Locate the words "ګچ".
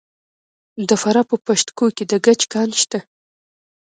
2.25-2.41